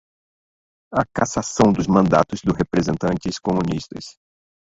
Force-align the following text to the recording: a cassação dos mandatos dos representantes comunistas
a 0.91 1.05
cassação 1.05 1.71
dos 1.71 1.85
mandatos 1.85 2.41
dos 2.41 2.55
representantes 2.57 3.37
comunistas 3.37 4.17